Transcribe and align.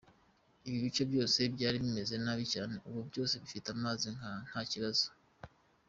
Ibi 0.67 0.77
bice 0.85 1.03
byose 1.11 1.39
byari 1.55 1.77
bimeze 1.83 2.13
nabi 2.23 2.45
cyane, 2.53 2.73
ubu 2.87 2.99
byose 3.09 3.33
bifite 3.43 3.67
amazi 3.75 4.07
nta 4.53 4.59
kibazo. 4.71 5.07